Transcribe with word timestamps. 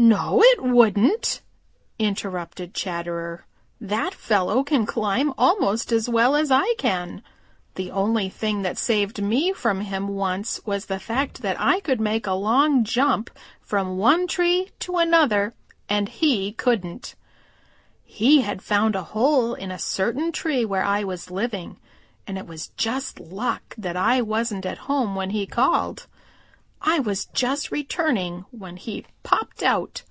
"No, 0.00 0.40
it 0.40 0.62
wouldn't!" 0.62 1.40
interrupted 1.98 2.72
Chatterer. 2.72 3.44
"No, 3.80 3.80
it 3.80 3.80
wouldn't. 3.80 3.90
That 4.04 4.14
fellow 4.14 4.62
can 4.62 4.86
climb 4.86 5.32
almost 5.36 5.90
as 5.90 6.08
well 6.08 6.36
as 6.36 6.52
I 6.52 6.74
can. 6.78 7.20
The 7.74 7.90
only 7.90 8.28
thing 8.28 8.62
that 8.62 8.78
saved 8.78 9.20
me 9.20 9.52
from 9.52 9.80
him 9.80 10.06
once 10.06 10.60
was 10.64 10.86
the 10.86 11.00
fact 11.00 11.42
that 11.42 11.60
I 11.60 11.80
could 11.80 12.00
make 12.00 12.28
a 12.28 12.34
long 12.34 12.84
jump 12.84 13.28
from 13.60 13.98
one 13.98 14.28
tree 14.28 14.70
to 14.80 14.98
another 14.98 15.52
and 15.88 16.08
he 16.08 16.52
couldn't. 16.52 17.16
He 18.04 18.42
had 18.42 18.62
found 18.62 18.94
a 18.94 19.02
hole 19.02 19.54
in 19.54 19.72
a 19.72 19.80
certain 19.80 20.30
tree 20.30 20.64
where 20.64 20.84
I 20.84 21.02
was 21.02 21.28
living, 21.28 21.76
and 22.24 22.38
it 22.38 22.46
was 22.46 22.68
just 22.76 23.18
luck 23.18 23.74
that 23.76 23.96
I 23.96 24.22
wasn't 24.22 24.64
at 24.64 24.78
home 24.86 25.16
when 25.16 25.30
he 25.30 25.44
called. 25.44 26.06
I 26.80 27.00
was 27.00 27.24
just 27.34 27.72
returning 27.72 28.44
when 28.52 28.76
he 28.76 29.04
popped 29.24 29.64
out. 29.64 30.04